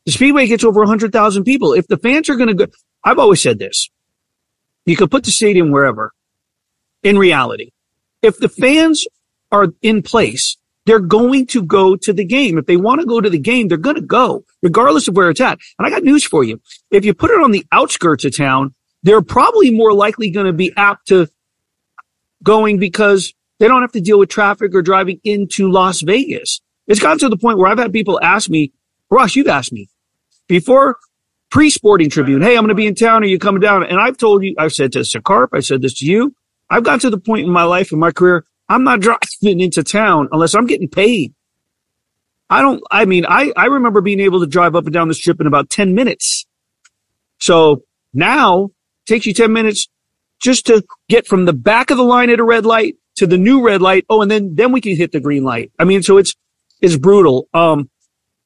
[0.05, 1.73] The speedway gets over 100,000 people.
[1.73, 2.67] If the fans are going to go,
[3.03, 3.89] I've always said this.
[4.85, 6.11] You could put the stadium wherever
[7.03, 7.71] in reality.
[8.21, 9.05] If the fans
[9.51, 12.57] are in place, they're going to go to the game.
[12.57, 15.29] If they want to go to the game, they're going to go regardless of where
[15.29, 15.59] it's at.
[15.77, 16.61] And I got news for you.
[16.89, 20.53] If you put it on the outskirts of town, they're probably more likely going to
[20.53, 21.27] be apt to
[22.43, 26.61] going because they don't have to deal with traffic or driving into Las Vegas.
[26.87, 28.73] It's gotten to the point where I've had people ask me,
[29.09, 29.89] Ross, you've asked me
[30.47, 30.97] before
[31.51, 32.41] pre-sporting tribune.
[32.41, 33.23] Hey, I'm going to be in town.
[33.23, 33.83] Are you coming down?
[33.83, 36.33] And I've told you, I've said to Sakarp, I said this to you.
[36.69, 39.83] I've gotten to the point in my life, in my career, I'm not driving into
[39.83, 41.33] town unless I'm getting paid.
[42.49, 45.13] I don't, I mean, I, I remember being able to drive up and down the
[45.13, 46.45] strip in about 10 minutes.
[47.37, 48.69] So now
[49.05, 49.89] takes you 10 minutes
[50.41, 53.37] just to get from the back of the line at a red light to the
[53.37, 54.05] new red light.
[54.09, 55.73] Oh, and then, then we can hit the green light.
[55.77, 56.33] I mean, so it's,
[56.79, 57.49] it's brutal.
[57.53, 57.89] Um,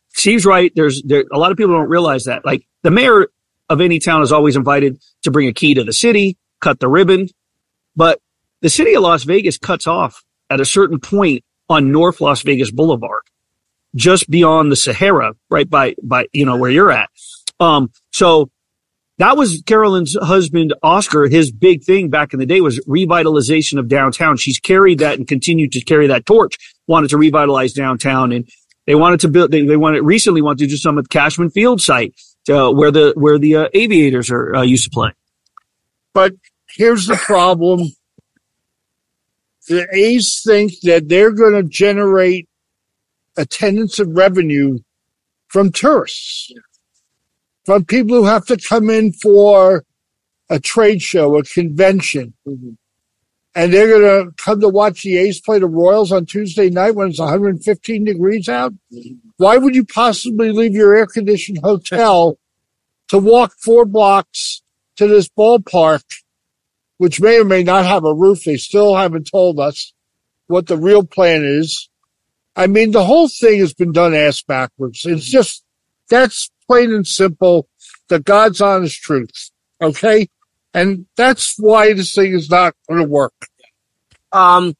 [0.09, 0.71] Steve's right.
[0.75, 2.43] There's, there, a lot of people don't realize that.
[2.43, 3.27] Like the mayor
[3.69, 6.89] of any town is always invited to bring a key to the city, cut the
[6.89, 7.29] ribbon,
[7.95, 8.19] but
[8.65, 12.71] the city of Las Vegas cuts off at a certain point on North Las Vegas
[12.71, 13.21] Boulevard,
[13.93, 17.11] just beyond the Sahara, right by, by, you know, where you're at.
[17.59, 18.49] Um, so
[19.19, 21.27] that was Carolyn's husband, Oscar.
[21.27, 24.35] His big thing back in the day was revitalization of downtown.
[24.35, 28.49] She's carried that and continued to carry that torch, wanted to revitalize downtown and
[28.87, 31.51] they wanted to build, they, they wanted, recently wanted to do some at the Cashman
[31.51, 32.15] Field site,
[32.49, 35.11] uh, where the, where the uh, aviators are uh, used to play.
[36.15, 36.33] But
[36.75, 37.91] here's the problem.
[39.67, 42.47] The A's think that they're going to generate
[43.37, 44.79] attendance and revenue
[45.47, 46.51] from tourists,
[47.65, 49.83] from people who have to come in for
[50.49, 52.33] a trade show, a convention.
[52.47, 52.71] Mm-hmm.
[53.57, 56.95] And they're going to come to watch the A's play the Royals on Tuesday night
[56.95, 58.73] when it's 115 degrees out.
[58.93, 59.29] Mm-hmm.
[59.37, 62.37] Why would you possibly leave your air conditioned hotel
[63.07, 64.61] to walk four blocks
[64.97, 66.03] to this ballpark
[66.97, 68.43] which may or may not have a roof.
[68.43, 69.93] They still haven't told us
[70.47, 71.89] what the real plan is.
[72.55, 75.05] I mean, the whole thing has been done ass backwards.
[75.05, 75.63] It's just,
[76.09, 77.67] that's plain and simple,
[78.07, 79.51] the God's honest truth.
[79.81, 80.29] Okay.
[80.73, 83.33] And that's why this thing is not going to work.
[84.31, 84.75] Um,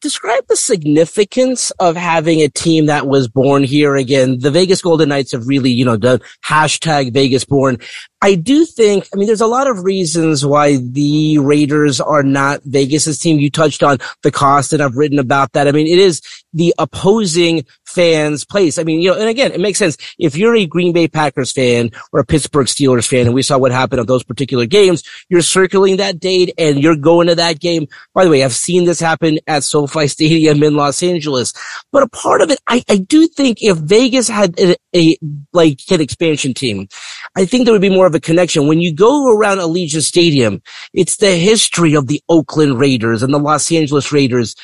[0.00, 4.38] describe the significance of having a team that was born here again.
[4.40, 7.78] The Vegas Golden Knights have really, you know, done hashtag Vegas born.
[8.22, 12.62] I do think, I mean, there's a lot of reasons why the Raiders are not
[12.62, 13.40] Vegas's team.
[13.40, 15.66] You touched on the cost and I've written about that.
[15.66, 18.78] I mean, it is the opposing fans place.
[18.78, 19.96] I mean, you know, and again, it makes sense.
[20.20, 23.58] If you're a Green Bay Packers fan or a Pittsburgh Steelers fan, and we saw
[23.58, 27.58] what happened at those particular games, you're circling that date and you're going to that
[27.58, 27.88] game.
[28.14, 31.52] By the way, I've seen this happen at SoFi Stadium in Los Angeles,
[31.90, 35.16] but a part of it, I, I do think if Vegas had a, a
[35.52, 36.88] like an expansion team,
[37.36, 38.68] I think there would be more of a connection.
[38.68, 43.38] When you go around Allegiant Stadium, it's the history of the Oakland Raiders and the
[43.38, 44.54] Los Angeles Raiders.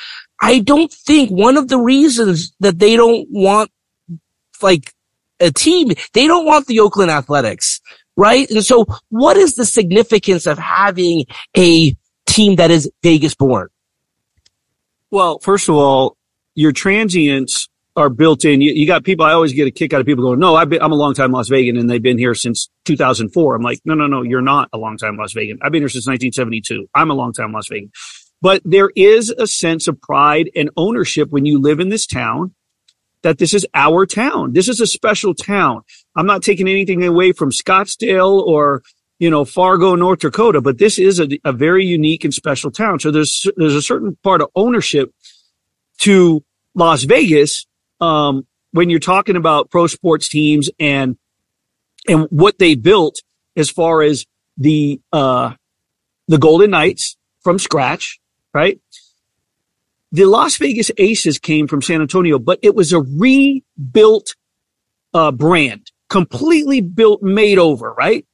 [0.40, 3.70] I don't think one of the reasons that they don't want
[4.62, 4.92] like
[5.40, 7.80] a team, they don't want the Oakland Athletics,
[8.16, 8.48] right?
[8.50, 11.24] And so what is the significance of having
[11.56, 13.68] a team that is Vegas born?
[15.10, 16.16] Well, first of all,
[16.54, 18.60] your transients are built in.
[18.60, 19.26] You, you got people.
[19.26, 21.14] I always get a kick out of people going, "No, I've been, I'm a long
[21.14, 24.40] time Las Vegan, and they've been here since 2004." I'm like, "No, no, no, you're
[24.40, 25.58] not a long time Las Vegan.
[25.62, 26.86] I've been here since 1972.
[26.94, 27.90] I'm a long time Las Vegan."
[28.40, 32.54] But there is a sense of pride and ownership when you live in this town
[33.22, 34.52] that this is our town.
[34.52, 35.82] This is a special town.
[36.14, 38.82] I'm not taking anything away from Scottsdale or
[39.18, 43.00] you know Fargo, North Dakota, but this is a, a very unique and special town.
[43.00, 45.12] So there's there's a certain part of ownership
[46.00, 47.66] to Las Vegas
[48.00, 51.16] um, when you're talking about pro sports teams and
[52.08, 53.16] and what they built
[53.56, 54.24] as far as
[54.56, 55.54] the uh,
[56.26, 58.20] the Golden Knights from scratch,
[58.52, 58.80] right?
[60.12, 64.34] The Las Vegas Aces came from San Antonio, but it was a rebuilt
[65.12, 68.26] uh, brand, completely built, made over, right?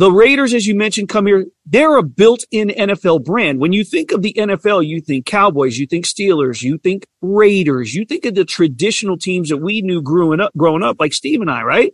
[0.00, 1.44] The Raiders, as you mentioned, come here.
[1.66, 3.60] They're a built-in NFL brand.
[3.60, 7.94] When you think of the NFL, you think Cowboys, you think Steelers, you think Raiders,
[7.94, 11.42] you think of the traditional teams that we knew growing up, growing up, like Steve
[11.42, 11.92] and I, right?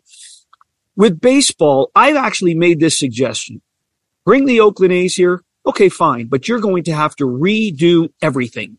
[0.95, 3.61] With baseball, I've actually made this suggestion.
[4.25, 5.43] Bring the Oakland A's here.
[5.67, 8.79] Okay, fine, but you're going to have to redo everything.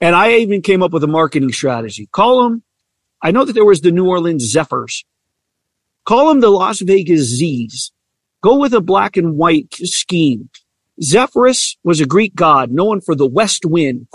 [0.00, 2.08] And I even came up with a marketing strategy.
[2.12, 2.62] Call them.
[3.20, 5.04] I know that there was the New Orleans Zephyrs.
[6.06, 7.92] Call them the Las Vegas Z's
[8.46, 10.50] Go with a black and white scheme.
[11.02, 14.06] Zephyrus was a Greek god known for the west wind.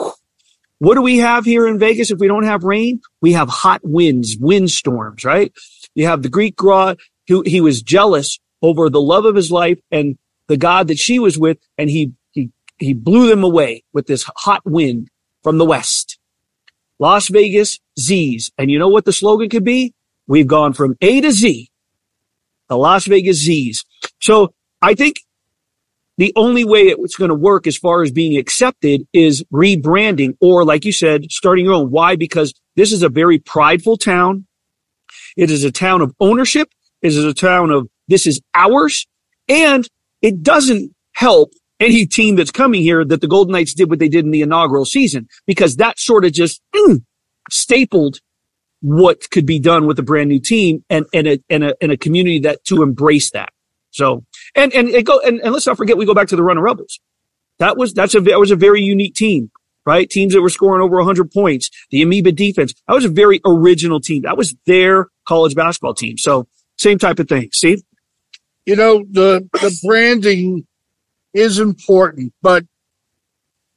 [0.80, 3.02] What do we have here in Vegas if we don't have rain?
[3.20, 5.52] We have hot winds, windstorms, right?
[5.96, 9.80] You have the Greek god who he was jealous over the love of his life
[9.92, 10.18] and
[10.48, 14.24] the god that she was with, and he he he blew them away with this
[14.38, 15.10] hot wind
[15.44, 16.20] from the west.
[17.00, 18.50] Las Vegas Z's.
[18.58, 19.94] And you know what the slogan could be?
[20.26, 21.68] We've gone from A to Z
[22.72, 23.84] the Las Vegas Z's.
[24.22, 25.18] So I think
[26.18, 30.64] the only way it's going to work as far as being accepted is rebranding or
[30.64, 31.90] like you said, starting your own.
[31.90, 32.16] Why?
[32.16, 34.46] Because this is a very prideful town.
[35.36, 36.70] It is a town of ownership.
[37.02, 39.08] It is a town of this is ours.
[39.48, 39.88] And
[40.22, 44.10] it doesn't help any team that's coming here that the Golden Knights did what they
[44.10, 47.04] did in the inaugural season because that sort of just mm,
[47.50, 48.20] stapled
[48.82, 51.92] what could be done with a brand new team and, and a, and a, and
[51.92, 53.52] a community that to embrace that.
[53.92, 54.26] So,
[54.56, 56.64] and, and it go, and, and let's not forget, we go back to the Runnin'
[56.64, 57.00] Rebels.
[57.60, 59.52] That was, that's a, that was a very unique team,
[59.86, 60.10] right?
[60.10, 62.74] Teams that were scoring over 100 points, the amoeba defense.
[62.88, 64.24] That was a very original team.
[64.24, 66.18] That was their college basketball team.
[66.18, 67.50] So same type of thing.
[67.52, 67.82] Steve?
[68.66, 70.66] You know, the, the branding
[71.34, 72.66] is important, but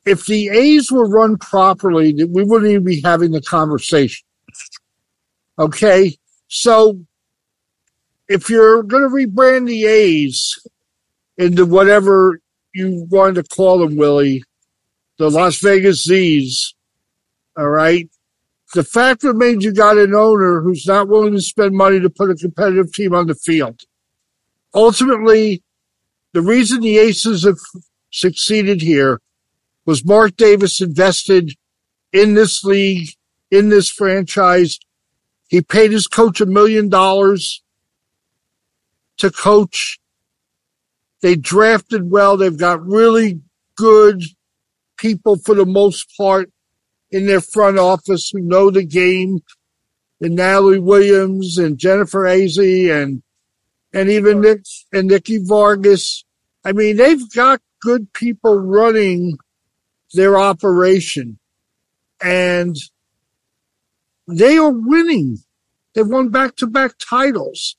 [0.07, 4.25] if the A's were run properly, we wouldn't even be having the conversation.
[5.59, 6.17] Okay.
[6.49, 7.01] So
[8.29, 10.59] if you're going to rebrand the A's
[11.37, 12.41] into whatever
[12.73, 14.43] you want to call them, Willie,
[15.19, 16.75] the Las Vegas Z's,
[17.57, 18.09] all right.
[18.75, 22.31] The fact remains you got an owner who's not willing to spend money to put
[22.31, 23.83] a competitive team on the field.
[24.75, 25.63] Ultimately,
[26.33, 27.59] the reason the Aces have
[28.11, 29.21] succeeded here
[29.87, 31.53] was Mark Davis invested
[32.13, 33.11] in this league,
[33.51, 34.79] in this franchise,
[35.49, 37.63] he paid his coach a million dollars
[39.19, 39.99] to coach.
[41.23, 42.37] They drafted well.
[42.37, 43.41] They've got really
[43.77, 44.23] good
[44.97, 46.51] people for the most part
[47.11, 49.41] in their front office who know the game.
[50.21, 53.23] And Natalie Williams and Jennifer Azzi and
[53.93, 56.25] and even Nick and Nikki Fargas.
[56.65, 59.37] I mean, they've got good people running
[60.15, 61.39] their operation.
[62.23, 62.77] And
[64.27, 65.39] they are winning.
[65.95, 67.77] They've won back to back titles.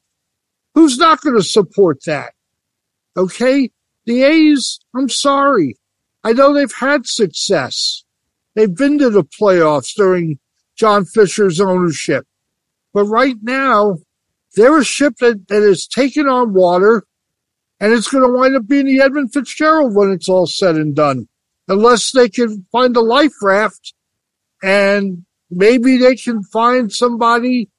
[0.75, 2.33] Who's not going to support that?
[3.17, 3.71] Okay.
[4.05, 5.77] The A's, I'm sorry.
[6.23, 8.03] I know they've had success.
[8.53, 10.39] They've been to the playoffs during
[10.75, 12.27] John Fisher's ownership.
[12.93, 13.97] But right now,
[14.55, 17.03] they're a ship that, that is taking on water
[17.79, 20.95] and it's going to wind up being the Edmund Fitzgerald when it's all said and
[20.95, 21.27] done.
[21.67, 23.93] Unless they can find a life raft
[24.63, 27.69] and maybe they can find somebody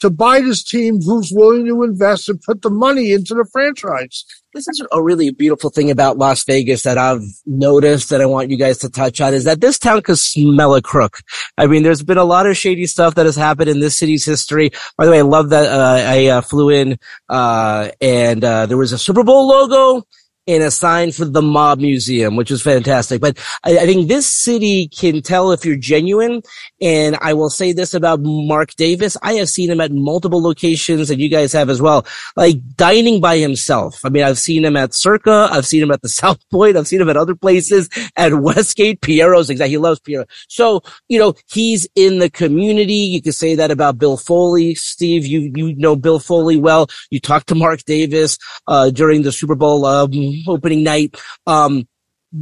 [0.00, 4.24] to buy this team who's willing to invest and put the money into the franchise.
[4.52, 8.50] This is a really beautiful thing about Las Vegas that I've noticed that I want
[8.50, 11.20] you guys to touch on is that this town could smell a crook.
[11.58, 14.24] I mean, there's been a lot of shady stuff that has happened in this city's
[14.24, 14.70] history.
[14.96, 18.78] By the way, I love that uh, I uh, flew in uh, and uh, there
[18.78, 20.06] was a Super Bowl logo
[20.46, 23.20] and a sign for the Mob Museum, which is fantastic.
[23.20, 26.42] But I, I, think this city can tell if you're genuine.
[26.80, 29.16] And I will say this about Mark Davis.
[29.22, 33.20] I have seen him at multiple locations and you guys have as well, like dining
[33.20, 34.04] by himself.
[34.04, 35.48] I mean, I've seen him at Circa.
[35.50, 36.76] I've seen him at the South Point.
[36.76, 39.00] I've seen him at other places at Westgate.
[39.00, 39.70] Piero's exactly.
[39.70, 40.24] He loves Piero.
[40.48, 42.94] So, you know, he's in the community.
[42.94, 44.74] You could say that about Bill Foley.
[44.74, 46.86] Steve, you, you know Bill Foley well.
[47.10, 48.38] You talked to Mark Davis,
[48.68, 50.12] uh, during the Super Bowl, um,
[50.46, 51.16] opening night.
[51.46, 51.86] Um,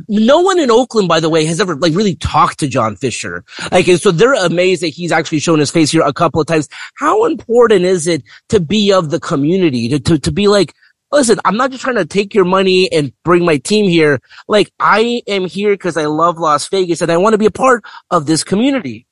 [0.08, 3.44] no one in Oakland, by the way, has ever like really talked to John Fisher.
[3.70, 6.68] Like, so they're amazed that he's actually shown his face here a couple of times.
[6.96, 10.74] How important is it to be of the community, to, to, to be like,
[11.12, 14.20] listen, I'm not just trying to take your money and bring my team here.
[14.48, 17.50] Like, I am here because I love Las Vegas and I want to be a
[17.50, 19.06] part of this community.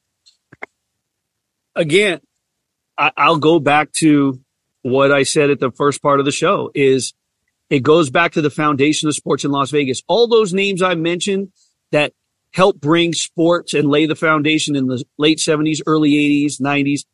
[1.76, 2.20] Again,
[2.99, 4.41] I'll go back to
[4.83, 7.14] what I said at the first part of the show is
[7.72, 10.02] it goes back to the foundation of sports in Las Vegas.
[10.06, 11.52] All those names I mentioned
[11.90, 12.12] that
[12.52, 17.06] helped bring sports and lay the foundation in the late 70s, early 80s, 90s,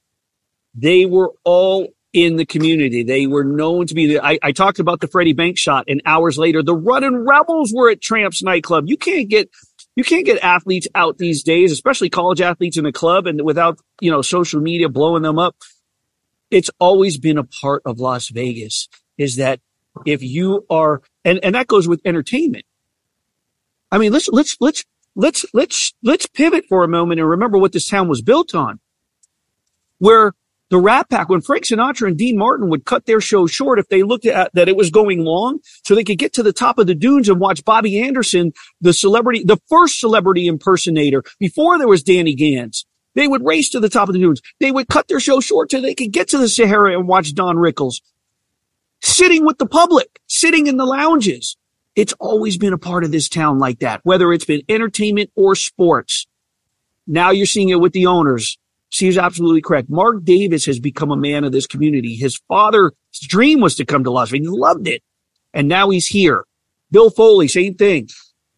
[0.75, 3.05] they were all in the community.
[3.05, 6.03] They were known to be the, I, I talked about the Freddie Bank shot and
[6.05, 8.89] hours later, the Runnin' Rebels were at Tramps nightclub.
[8.89, 9.51] You can't get,
[9.95, 13.79] you can't get athletes out these days, especially college athletes in a club and without,
[14.01, 15.55] you know, social media blowing them up.
[16.51, 18.89] It's always been a part of Las Vegas
[19.19, 19.61] is that
[20.07, 22.65] if you are, and, and that goes with entertainment.
[23.91, 24.85] I mean, let's, let's, let's,
[25.15, 28.81] let's, let's, let's pivot for a moment and remember what this town was built on.
[29.99, 30.35] Where
[30.71, 33.89] the Rat Pack, when Frank Sinatra and Dean Martin would cut their show short if
[33.89, 36.79] they looked at that it was going long, so they could get to the top
[36.79, 41.89] of the dunes and watch Bobby Anderson, the celebrity, the first celebrity impersonator before there
[41.89, 42.85] was Danny Gans.
[43.15, 44.43] They would race to the top of the dunes.
[44.61, 47.35] They would cut their show short so they could get to the Sahara and watch
[47.35, 48.03] Don Rickles
[49.03, 51.57] sitting with the public, sitting in the lounges.
[51.97, 55.55] It's always been a part of this town like that, whether it's been entertainment or
[55.55, 56.27] sports.
[57.07, 58.59] Now you're seeing it with the owners.
[58.91, 59.91] She's absolutely correct.
[59.91, 62.15] Mark Davis has become a man of this community.
[62.15, 62.93] His father's
[63.23, 64.49] dream was to come to Las Vegas.
[64.49, 65.03] He loved it.
[65.53, 66.45] And now he's here.
[66.91, 68.09] Bill Foley, same thing.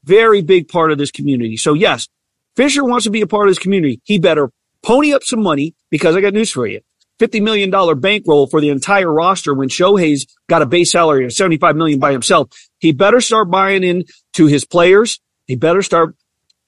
[0.04, 1.56] Very big part of this community.
[1.56, 2.08] So yes,
[2.56, 4.00] Fisher wants to be a part of this community.
[4.04, 4.50] He better
[4.82, 6.80] pony up some money because I got news for you.
[7.20, 11.76] $50 million bankroll for the entire roster when Shohei's got a base salary of 75
[11.76, 12.48] million by himself.
[12.78, 14.04] He better start buying in
[14.34, 15.20] to his players.
[15.46, 16.16] He better start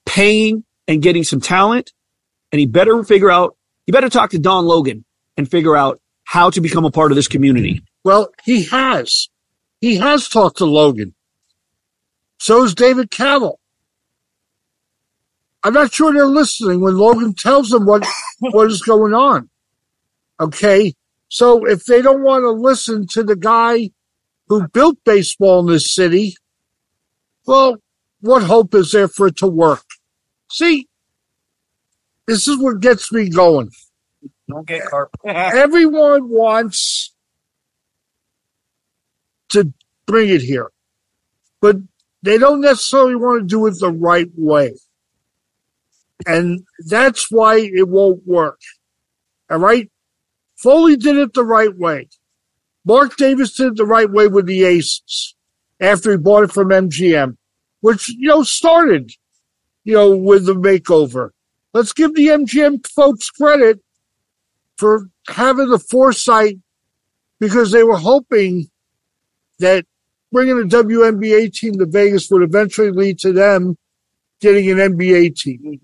[0.05, 1.91] paying and getting some talent.
[2.51, 5.05] And he better figure out, he better talk to Don Logan
[5.37, 7.81] and figure out how to become a part of this community.
[8.03, 9.29] Well, he has.
[9.81, 11.15] He has talked to Logan.
[12.39, 13.55] So is David Kaval.
[15.63, 18.05] I'm not sure they're listening when Logan tells them what,
[18.39, 19.49] what is going on.
[20.39, 20.93] Okay.
[21.29, 23.91] So if they don't want to listen to the guy
[24.47, 26.35] who built baseball in this city,
[27.45, 27.77] well,
[28.21, 29.83] what hope is there for it to work?
[30.51, 30.87] See,
[32.27, 33.71] this is what gets me going.
[34.49, 35.09] Don't get Carp.
[35.25, 37.13] Everyone wants
[39.49, 39.73] to
[40.05, 40.71] bring it here,
[41.61, 41.77] but
[42.21, 44.73] they don't necessarily want to do it the right way.
[46.25, 48.59] And that's why it won't work.
[49.49, 49.89] All right.
[50.55, 52.09] Foley did it the right way.
[52.85, 55.35] Mark Davis did it the right way with the Aces
[55.79, 57.37] after he bought it from MGM,
[57.81, 59.11] which, you know, started,
[59.83, 61.29] you know, with the makeover.
[61.73, 63.79] Let's give the MGM folks credit
[64.77, 66.57] for having the foresight
[67.39, 68.69] because they were hoping
[69.59, 69.85] that
[70.31, 73.77] bringing a WNBA team to Vegas would eventually lead to them
[74.39, 75.81] getting an NBA team.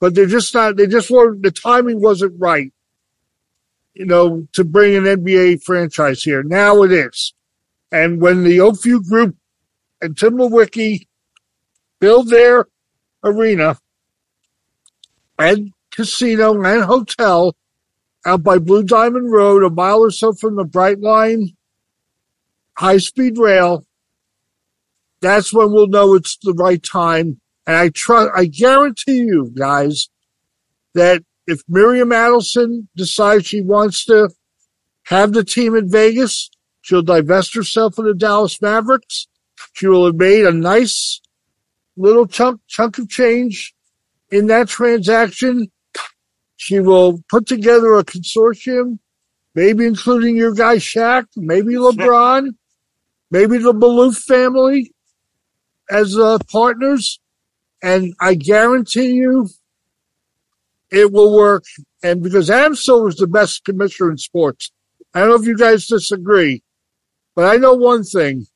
[0.00, 2.72] But they're just not, they just weren't, the timing wasn't right
[3.94, 6.42] you know, to bring an NBA franchise here.
[6.42, 7.34] Now it is.
[7.90, 9.36] And when the Oakview Group
[10.00, 10.38] and Tim
[12.00, 12.66] build their
[13.22, 13.78] arena
[15.38, 17.54] and casino and hotel
[18.24, 21.54] out by Blue Diamond Road, a mile or so from the Brightline
[22.78, 23.84] high speed rail,
[25.20, 27.40] that's when we'll know it's the right time.
[27.66, 30.08] And I trust, I guarantee you guys
[30.94, 34.30] that if Miriam Adelson decides she wants to
[35.06, 36.50] have the team in Vegas,
[36.82, 39.26] she'll divest herself of the Dallas Mavericks.
[39.72, 41.20] She will have made a nice
[41.96, 43.74] little chunk, chunk of change
[44.30, 45.70] in that transaction.
[46.56, 48.98] She will put together a consortium,
[49.54, 52.50] maybe including your guy Shaq, maybe LeBron,
[53.30, 54.92] maybe the Maloof family
[55.90, 57.18] as uh, partners.
[57.82, 59.48] And I guarantee you
[60.92, 61.64] it will work.
[62.02, 62.46] And because
[62.84, 64.70] Silver is the best commissioner in sports,
[65.14, 66.62] I don't know if you guys disagree,
[67.34, 68.46] but I know one thing.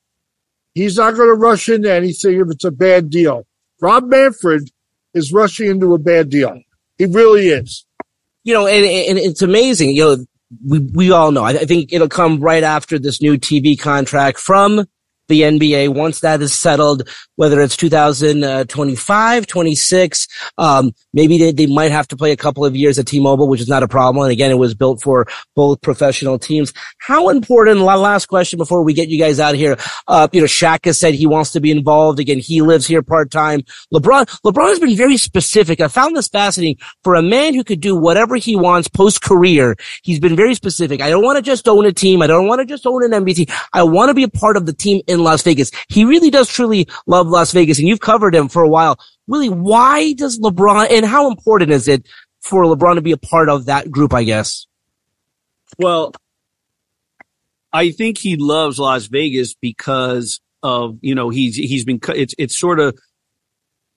[0.74, 3.46] He's not going to rush into anything if it's a bad deal.
[3.80, 4.70] Rob Manfred
[5.14, 6.60] is rushing into a bad deal.
[6.98, 7.86] He really is.
[8.44, 9.90] You know, and, and it's amazing.
[9.90, 10.26] You know,
[10.64, 11.44] we, we all know.
[11.44, 14.86] I think it'll come right after this new TV contract from
[15.28, 20.28] the NBA once that is settled, whether it's 2025, 26,
[20.58, 23.60] um, maybe they, they might have to play a couple of years at T-Mobile, which
[23.60, 24.22] is not a problem.
[24.22, 26.72] And again, it was built for both professional teams.
[26.98, 29.76] How important, last question before we get you guys out here.
[30.06, 32.20] Uh, you know, Shaq has said he wants to be involved.
[32.20, 33.62] Again, he lives here part-time.
[33.92, 35.80] LeBron, LeBron has been very specific.
[35.80, 39.76] I found this fascinating for a man who could do whatever he wants post-career.
[40.02, 41.00] He's been very specific.
[41.00, 42.20] I don't want to just own a team.
[42.20, 43.46] I don't want to just own an NBA team.
[43.72, 45.70] I want to be a part of the team in Las Vegas.
[45.88, 48.98] He really does truly love Las Vegas and you've covered him for a while.
[49.26, 52.06] Willie, why does LeBron and how important is it
[52.40, 54.66] for LeBron to be a part of that group, I guess?
[55.78, 56.12] Well,
[57.72, 62.58] I think he loves Las Vegas because of, you know, he's, he's been, it's, it's
[62.58, 62.96] sort of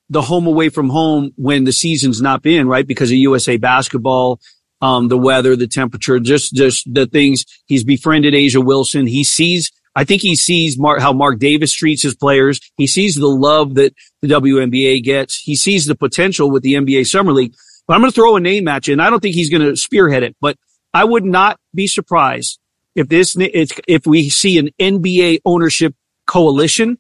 [0.10, 2.86] the home away from home when the season's not been, right?
[2.86, 4.40] Because of USA basketball,
[4.82, 7.46] um, the weather, the temperature, just, just the things.
[7.68, 9.06] He's befriended A'ja Wilson.
[9.06, 12.60] He sees I think he sees Mark, how Mark Davis treats his players.
[12.78, 15.40] He sees the love that the WNBA gets.
[15.40, 17.56] He sees the potential with the NBA Summer League.
[17.88, 19.64] But I'm going to throw a name at you, and I don't think he's going
[19.64, 20.58] to spearhead it, but
[20.94, 22.60] I would not be surprised
[22.96, 25.96] if this, if we see an NBA ownership
[26.28, 27.00] coalition.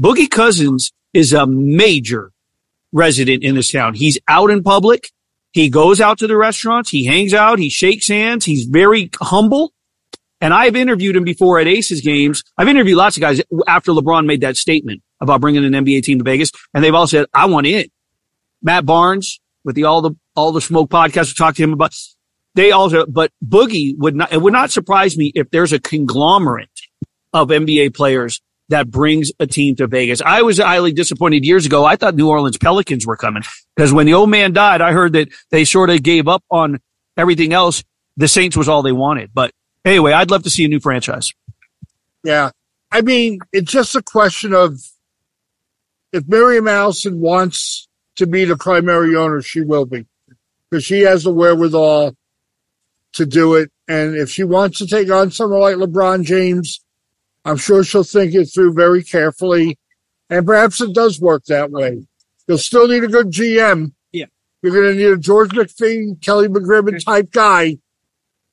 [0.00, 2.32] Boogie Cousins is a major
[2.92, 3.94] resident in this town.
[3.94, 5.10] He's out in public.
[5.52, 6.90] He goes out to the restaurants.
[6.90, 7.58] He hangs out.
[7.58, 8.44] He shakes hands.
[8.44, 9.72] He's very humble.
[10.40, 12.42] And I've interviewed him before at Aces games.
[12.58, 16.18] I've interviewed lots of guys after LeBron made that statement about bringing an NBA team
[16.18, 16.50] to Vegas.
[16.74, 17.86] And they've all said, I want in.
[18.62, 21.94] Matt Barnes with the all the, all the smoke podcast we talked to him about.
[22.54, 26.70] They also, but Boogie would not, it would not surprise me if there's a conglomerate
[27.32, 30.20] of NBA players that brings a team to Vegas.
[30.20, 31.84] I was highly disappointed years ago.
[31.84, 33.42] I thought New Orleans Pelicans were coming
[33.76, 36.80] because when the old man died, I heard that they sort of gave up on
[37.16, 37.84] everything else.
[38.16, 39.52] The Saints was all they wanted, but
[39.86, 41.32] Anyway, I'd love to see a new franchise.
[42.24, 42.50] Yeah.
[42.90, 44.80] I mean, it's just a question of
[46.12, 50.04] if Miriam Adelson wants to be the primary owner, she will be
[50.68, 52.16] because she has the wherewithal
[53.12, 53.70] to do it.
[53.86, 56.80] And if she wants to take on someone like LeBron James,
[57.44, 59.78] I'm sure she'll think it through very carefully.
[60.28, 62.04] And perhaps it does work that way.
[62.48, 63.92] You'll still need a good GM.
[64.10, 64.26] Yeah.
[64.62, 67.78] You're going to need a George McPhee, Kelly McCrimmon type guy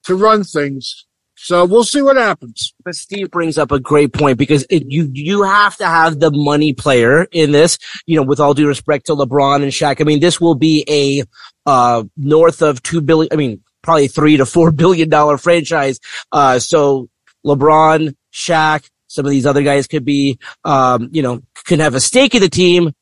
[0.04, 1.06] to run things.
[1.44, 2.74] So we'll see what happens.
[2.86, 6.32] But Steve brings up a great point because it, you you have to have the
[6.32, 7.78] money player in this.
[8.06, 10.86] You know, with all due respect to LeBron and Shaq, I mean, this will be
[10.88, 11.24] a
[11.70, 13.28] uh, north of two billion.
[13.34, 16.00] I mean, probably three to four billion dollar franchise.
[16.32, 17.10] Uh, so
[17.46, 22.00] LeBron, Shaq, some of these other guys could be, um, you know, can have a
[22.00, 22.94] stake in the team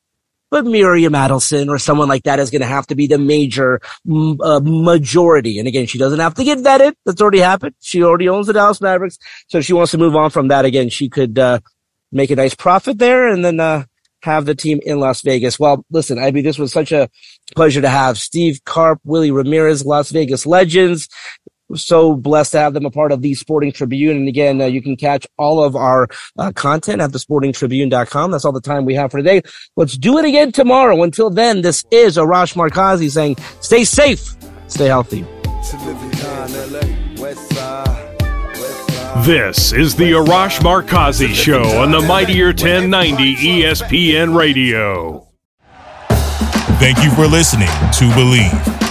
[0.52, 3.80] but Miriam Adelson or someone like that is going to have to be the major
[4.08, 5.58] uh, majority.
[5.58, 6.94] And again, she doesn't have to get vetted.
[7.06, 7.74] That's already happened.
[7.80, 9.18] She already owns the Dallas Mavericks.
[9.48, 10.66] So she wants to move on from that.
[10.66, 11.62] Again, she could, uh,
[12.12, 13.86] make a nice profit there and then, uh,
[14.24, 15.58] have the team in Las Vegas.
[15.58, 17.10] Well, listen, I mean, this was such a
[17.56, 21.08] pleasure to have Steve Carp, Willie Ramirez, Las Vegas legends
[21.76, 24.18] so blessed to have them a part of the Sporting Tribune.
[24.18, 26.08] And again, uh, you can catch all of our
[26.38, 28.32] uh, content at thesportingtribune.com.
[28.32, 29.42] That's all the time we have for today.
[29.76, 31.04] Let's do it again tomorrow.
[31.04, 34.36] Until then, this is Arash Markazi saying, stay safe,
[34.68, 35.26] stay healthy.
[39.26, 45.28] This is the Arash Markazi Show on the Mightier 1090 ESPN Radio.
[46.80, 48.91] Thank you for listening to Bleav.